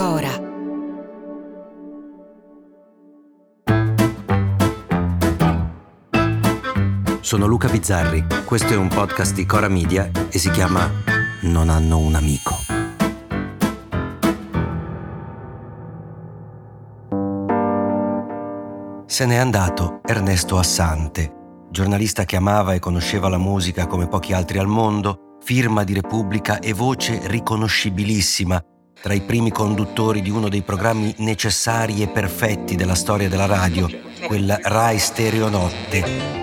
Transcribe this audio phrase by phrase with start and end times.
[0.00, 0.30] Cora.
[7.20, 10.90] Sono Luca Bizzarri, questo è un podcast di Cora Media e si chiama
[11.42, 12.54] Non hanno un amico.
[19.04, 21.30] Se n'è andato Ernesto Assante,
[21.70, 26.58] giornalista che amava e conosceva la musica come pochi altri al mondo, firma di Repubblica
[26.58, 28.64] e voce riconoscibilissima
[29.00, 33.88] tra i primi conduttori di uno dei programmi necessari e perfetti della storia della radio,
[34.26, 36.38] quella Rai Stereo Notte.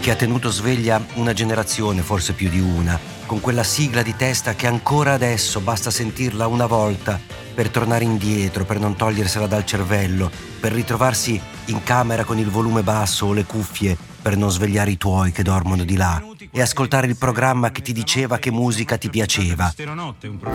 [0.00, 4.54] che ha tenuto sveglia una generazione, forse più di una, con quella sigla di testa
[4.54, 7.20] che ancora adesso basta sentirla una volta
[7.54, 10.28] per tornare indietro, per non togliersela dal cervello,
[10.58, 14.98] per ritrovarsi in camera con il volume basso o le cuffie per non svegliare i
[14.98, 19.08] tuoi che dormono di là e ascoltare il programma che ti diceva che musica ti
[19.08, 19.72] piaceva.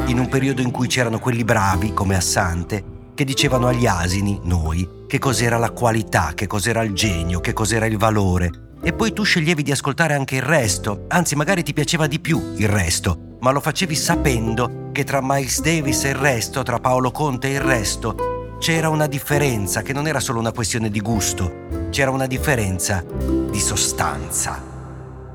[0.06, 4.88] In un periodo in cui c'erano quelli bravi, come Assante, che dicevano agli asini, noi,
[5.08, 9.24] che cos'era la qualità, che cos'era il genio, che cos'era il valore, e poi tu
[9.24, 13.50] sceglievi di ascoltare anche il resto, anzi magari ti piaceva di più il resto, ma
[13.50, 17.62] lo facevi sapendo che tra Miles Davis e il resto, tra Paolo Conte e il
[17.62, 23.04] resto, c'era una differenza che non era solo una questione di gusto, c'era una differenza
[23.04, 24.67] di sostanza.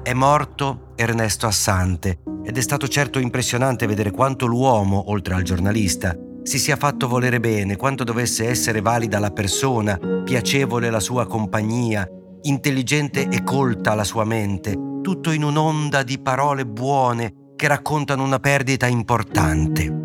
[0.04, 6.18] È morto Ernesto Assante ed è stato certo impressionante vedere quanto l'uomo, oltre al giornalista,
[6.42, 12.04] si sia fatto volere bene, quanto dovesse essere valida la persona, piacevole la sua compagnia,
[12.42, 14.72] intelligente e colta la sua mente,
[15.02, 20.00] tutto in un'onda di parole buone che raccontano una perdita importante.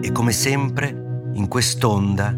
[0.00, 2.32] E come sempre, in quest'onda,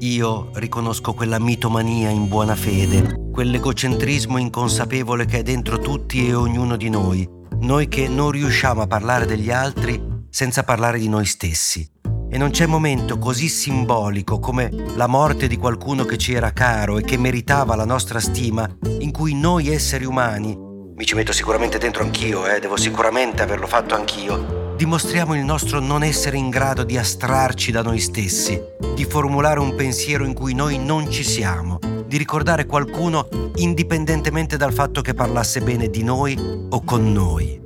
[0.00, 6.76] io riconosco quella mitomania in buona fede, quell'egocentrismo inconsapevole che è dentro tutti e ognuno
[6.76, 7.28] di noi,
[7.62, 10.00] noi che non riusciamo a parlare degli altri
[10.30, 11.84] senza parlare di noi stessi.
[12.30, 16.96] E non c'è momento così simbolico come la morte di qualcuno che ci era caro
[16.96, 18.68] e che meritava la nostra stima,
[19.00, 20.56] in cui noi esseri umani,
[20.94, 25.80] mi ci metto sicuramente dentro anch'io, eh, devo sicuramente averlo fatto anch'io, dimostriamo il nostro
[25.80, 28.60] non essere in grado di astrarci da noi stessi,
[28.94, 31.80] di formulare un pensiero in cui noi non ci siamo,
[32.14, 33.26] di ricordare qualcuno
[33.56, 36.38] indipendentemente dal fatto che parlasse bene di noi
[36.70, 37.60] o con noi.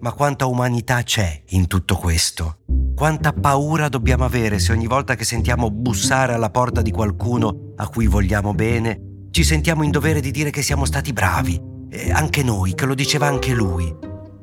[0.00, 2.60] Ma quanta umanità c'è in tutto questo?
[2.96, 7.86] Quanta paura dobbiamo avere se ogni volta che sentiamo bussare alla porta di qualcuno a
[7.88, 11.60] cui vogliamo bene, ci sentiamo in dovere di dire che siamo stati bravi,
[11.90, 13.94] e anche noi, che lo diceva anche lui.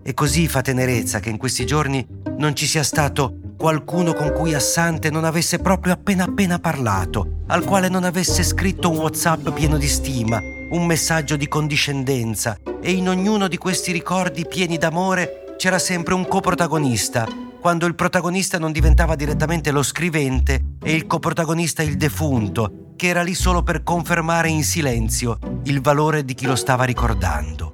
[0.03, 2.05] E così fa tenerezza che in questi giorni
[2.37, 7.65] non ci sia stato qualcuno con cui Assante non avesse proprio appena appena parlato, al
[7.65, 10.39] quale non avesse scritto un WhatsApp pieno di stima,
[10.71, 16.27] un messaggio di condiscendenza, e in ognuno di questi ricordi pieni d'amore c'era sempre un
[16.27, 17.27] coprotagonista,
[17.59, 23.23] quando il protagonista non diventava direttamente lo scrivente e il coprotagonista il defunto, che era
[23.23, 27.73] lì solo per confermare in silenzio il valore di chi lo stava ricordando.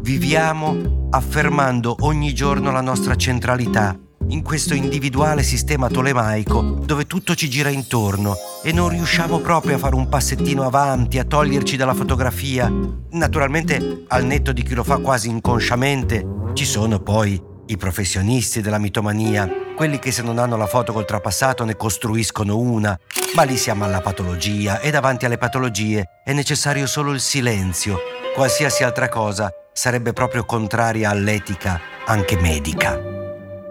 [0.00, 3.98] Viviamo affermando ogni giorno la nostra centralità
[4.28, 9.78] in questo individuale sistema tolemaico dove tutto ci gira intorno e non riusciamo proprio a
[9.78, 12.72] fare un passettino avanti, a toglierci dalla fotografia.
[13.10, 18.78] Naturalmente, al netto di chi lo fa quasi inconsciamente, ci sono poi i professionisti della
[18.78, 22.98] mitomania, quelli che se non hanno la foto col trapassato ne costruiscono una,
[23.34, 27.98] ma lì siamo alla patologia e davanti alle patologie è necessario solo il silenzio.
[28.34, 33.15] Qualsiasi altra cosa sarebbe proprio contraria all'etica, anche medica.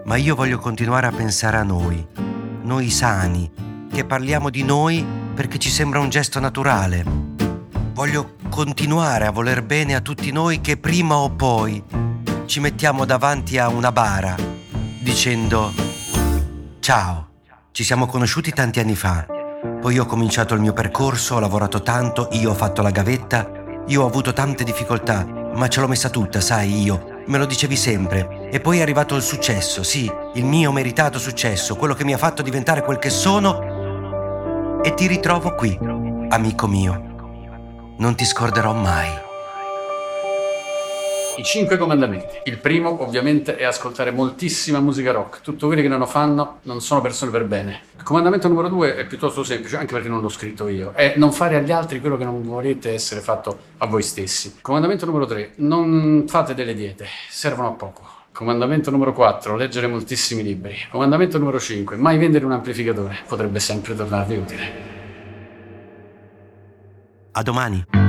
[0.06, 2.06] Ma io voglio continuare a pensare a noi,
[2.62, 3.50] noi sani,
[3.92, 5.04] che parliamo di noi
[5.34, 7.04] perché ci sembra un gesto naturale.
[7.92, 11.82] Voglio continuare a voler bene a tutti noi che prima o poi
[12.44, 14.36] ci mettiamo davanti a una bara
[15.00, 15.72] dicendo
[16.78, 17.30] ciao,
[17.72, 19.26] ci siamo conosciuti tanti anni fa,
[19.80, 23.50] poi ho cominciato il mio percorso, ho lavorato tanto, io ho fatto la gavetta,
[23.88, 27.76] io ho avuto tante difficoltà, ma ce l'ho messa tutta, sai, io, me lo dicevi
[27.76, 32.12] sempre, e poi è arrivato il successo, sì, il mio meritato successo, quello che mi
[32.12, 35.76] ha fatto diventare quel che sono, e ti ritrovo qui,
[36.28, 37.94] amico mio.
[37.98, 39.25] Non ti scorderò mai.
[41.38, 42.40] I cinque comandamenti.
[42.44, 45.42] Il primo, ovviamente, è ascoltare moltissima musica rock.
[45.42, 47.82] Tutto quelli che non lo fanno non sono persone per bene.
[47.98, 50.92] Il comandamento numero due è piuttosto semplice, anche perché non l'ho scritto io.
[50.94, 54.56] È non fare agli altri quello che non volete essere fatto a voi stessi.
[54.62, 58.02] Comandamento numero tre, non fate delle diete, servono a poco.
[58.32, 60.74] Comandamento numero 4, leggere moltissimi libri.
[60.90, 64.72] Comandamento numero 5, mai vendere un amplificatore, potrebbe sempre tornarvi utile.
[67.32, 68.05] A domani.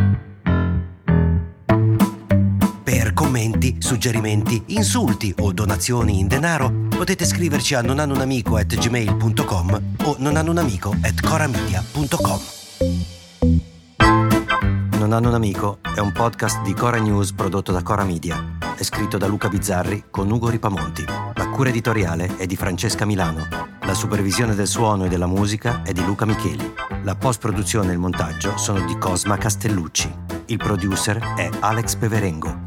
[3.37, 12.39] Commenti, suggerimenti, insulti o donazioni in denaro potete scriverci a nonanunamico@gmail.com o nonanunamico@coramedia.com.
[14.97, 18.57] Non hanno un amico è un podcast di Cora News prodotto da Cora Media.
[18.75, 21.05] È scritto da Luca Bizzarri con Ugo Ripamonti.
[21.35, 23.47] La cura editoriale è di Francesca Milano.
[23.81, 26.73] La supervisione del suono e della musica è di Luca Micheli.
[27.03, 30.11] La post-produzione e il montaggio sono di Cosma Castellucci.
[30.47, 32.66] Il producer è Alex Peverengo.